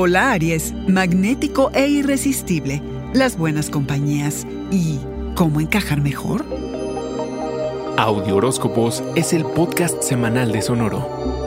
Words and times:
Hola 0.00 0.30
Aries, 0.30 0.72
magnético 0.86 1.72
e 1.74 1.88
irresistible, 1.88 2.80
las 3.14 3.36
buenas 3.36 3.68
compañías 3.68 4.46
y 4.70 5.00
cómo 5.34 5.60
encajar 5.60 6.00
mejor. 6.00 6.44
Audio 7.96 8.36
Horóscopos 8.36 9.02
es 9.16 9.32
el 9.32 9.44
podcast 9.44 10.00
semanal 10.04 10.52
de 10.52 10.62
Sonoro. 10.62 11.37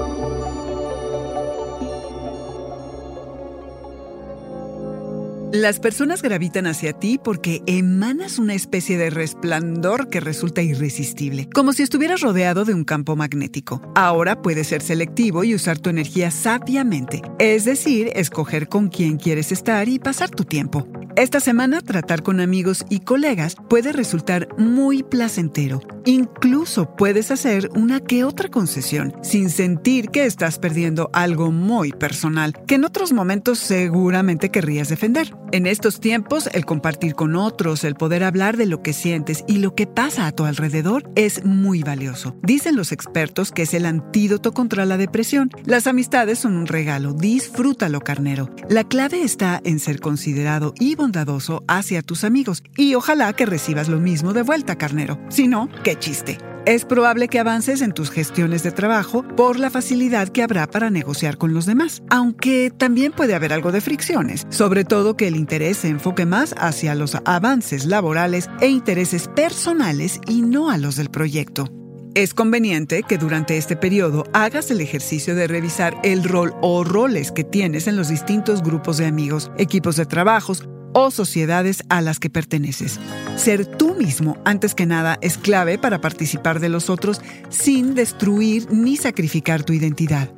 Las 5.53 5.81
personas 5.81 6.21
gravitan 6.21 6.65
hacia 6.65 6.93
ti 6.93 7.19
porque 7.21 7.61
emanas 7.65 8.39
una 8.39 8.53
especie 8.53 8.97
de 8.97 9.09
resplandor 9.09 10.07
que 10.07 10.21
resulta 10.21 10.61
irresistible, 10.61 11.49
como 11.53 11.73
si 11.73 11.83
estuvieras 11.83 12.21
rodeado 12.21 12.63
de 12.63 12.73
un 12.73 12.85
campo 12.85 13.17
magnético. 13.17 13.81
Ahora 13.93 14.41
puedes 14.41 14.67
ser 14.67 14.81
selectivo 14.81 15.43
y 15.43 15.53
usar 15.53 15.77
tu 15.77 15.89
energía 15.89 16.31
sabiamente, 16.31 17.21
es 17.37 17.65
decir, 17.65 18.11
escoger 18.15 18.69
con 18.69 18.87
quién 18.87 19.17
quieres 19.17 19.51
estar 19.51 19.89
y 19.89 19.99
pasar 19.99 20.29
tu 20.29 20.45
tiempo. 20.45 20.87
Esta 21.17 21.41
semana 21.41 21.81
tratar 21.81 22.23
con 22.23 22.39
amigos 22.39 22.85
y 22.89 23.01
colegas 23.01 23.57
puede 23.69 23.91
resultar 23.91 24.47
muy 24.57 25.03
placentero. 25.03 25.81
Incluso 26.05 26.95
puedes 26.95 27.31
hacer 27.31 27.69
una 27.75 27.99
que 27.99 28.23
otra 28.23 28.49
concesión 28.49 29.13
sin 29.21 29.49
sentir 29.49 30.09
que 30.09 30.25
estás 30.25 30.57
perdiendo 30.57 31.09
algo 31.13 31.51
muy 31.51 31.91
personal 31.91 32.53
que 32.65 32.75
en 32.75 32.85
otros 32.85 33.11
momentos 33.11 33.59
seguramente 33.59 34.49
querrías 34.49 34.87
defender. 34.87 35.35
En 35.51 35.67
estos 35.67 35.99
tiempos, 35.99 36.49
el 36.53 36.65
compartir 36.65 37.13
con 37.13 37.35
otros, 37.35 37.83
el 37.83 37.95
poder 37.95 38.23
hablar 38.23 38.55
de 38.55 38.65
lo 38.65 38.81
que 38.81 38.93
sientes 38.93 39.43
y 39.47 39.57
lo 39.57 39.75
que 39.75 39.85
pasa 39.85 40.25
a 40.25 40.31
tu 40.31 40.45
alrededor 40.45 41.11
es 41.15 41.43
muy 41.43 41.83
valioso. 41.83 42.37
Dicen 42.41 42.77
los 42.77 42.93
expertos 42.93 43.51
que 43.51 43.63
es 43.63 43.73
el 43.73 43.85
antídoto 43.85 44.53
contra 44.53 44.85
la 44.85 44.95
depresión. 44.95 45.49
Las 45.65 45.87
amistades 45.87 46.39
son 46.39 46.55
un 46.55 46.67
regalo, 46.67 47.11
disfrútalo 47.11 47.99
carnero. 47.99 48.49
La 48.69 48.85
clave 48.85 49.23
está 49.23 49.59
en 49.65 49.79
ser 49.79 49.99
considerado 49.99 50.73
y 50.79 50.95
bondadoso 51.01 51.63
hacia 51.67 52.03
tus 52.03 52.23
amigos 52.23 52.61
y 52.77 52.93
ojalá 52.93 53.33
que 53.33 53.47
recibas 53.47 53.89
lo 53.89 53.99
mismo 53.99 54.33
de 54.33 54.43
vuelta 54.43 54.77
carnero. 54.77 55.19
Si 55.29 55.47
no, 55.47 55.67
qué 55.83 55.97
chiste. 55.97 56.37
Es 56.67 56.85
probable 56.85 57.27
que 57.27 57.39
avances 57.39 57.81
en 57.81 57.91
tus 57.91 58.11
gestiones 58.11 58.61
de 58.61 58.71
trabajo 58.71 59.25
por 59.35 59.57
la 59.57 59.71
facilidad 59.71 60.29
que 60.29 60.43
habrá 60.43 60.67
para 60.67 60.91
negociar 60.91 61.39
con 61.39 61.55
los 61.55 61.65
demás, 61.65 62.03
aunque 62.11 62.71
también 62.77 63.13
puede 63.13 63.33
haber 63.33 63.51
algo 63.51 63.71
de 63.71 63.81
fricciones, 63.81 64.45
sobre 64.49 64.83
todo 64.83 65.17
que 65.17 65.27
el 65.27 65.35
interés 65.35 65.77
se 65.77 65.87
enfoque 65.87 66.27
más 66.27 66.53
hacia 66.59 66.93
los 66.93 67.17
avances 67.25 67.85
laborales 67.85 68.47
e 68.59 68.67
intereses 68.67 69.27
personales 69.27 70.21
y 70.27 70.43
no 70.43 70.69
a 70.69 70.77
los 70.77 70.97
del 70.97 71.09
proyecto. 71.09 71.67
Es 72.13 72.33
conveniente 72.33 73.03
que 73.03 73.17
durante 73.17 73.57
este 73.57 73.77
periodo 73.77 74.25
hagas 74.33 74.69
el 74.69 74.81
ejercicio 74.81 75.33
de 75.33 75.47
revisar 75.47 75.95
el 76.03 76.25
rol 76.25 76.53
o 76.61 76.83
roles 76.83 77.31
que 77.31 77.45
tienes 77.45 77.87
en 77.87 77.95
los 77.95 78.09
distintos 78.09 78.61
grupos 78.61 78.97
de 78.97 79.05
amigos, 79.05 79.49
equipos 79.57 79.95
de 79.95 80.05
trabajos 80.05 80.67
o 80.93 81.11
sociedades 81.11 81.83
a 81.89 82.01
las 82.01 82.19
que 82.19 82.29
perteneces. 82.29 82.99
Ser 83.35 83.65
tú 83.65 83.95
mismo, 83.95 84.37
antes 84.45 84.75
que 84.75 84.85
nada, 84.85 85.17
es 85.21 85.37
clave 85.37 85.77
para 85.77 86.01
participar 86.01 86.59
de 86.59 86.69
los 86.69 86.89
otros 86.89 87.21
sin 87.49 87.95
destruir 87.95 88.71
ni 88.71 88.97
sacrificar 88.97 89.63
tu 89.63 89.73
identidad. 89.73 90.29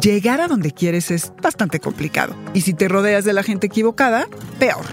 Llegar 0.00 0.40
a 0.40 0.48
donde 0.48 0.72
quieres 0.72 1.10
es 1.10 1.32
bastante 1.42 1.80
complicado. 1.80 2.34
Y 2.54 2.60
si 2.60 2.74
te 2.74 2.88
rodeas 2.88 3.24
de 3.24 3.32
la 3.32 3.42
gente 3.42 3.66
equivocada, 3.66 4.28
peor. 4.58 4.84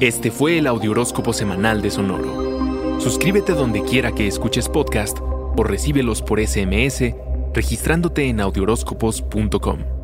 Este 0.00 0.30
fue 0.30 0.58
el 0.58 0.66
Audioróscopo 0.66 1.32
Semanal 1.32 1.82
de 1.82 1.90
Sonoro. 1.90 3.00
Suscríbete 3.00 3.52
donde 3.52 3.82
quiera 3.82 4.12
que 4.12 4.26
escuches 4.26 4.68
podcast 4.68 5.18
o 5.20 5.62
recíbelos 5.62 6.22
por 6.22 6.40
SMS 6.44 7.14
registrándote 7.54 8.28
en 8.28 8.40
audioróscopos.com. 8.40 10.03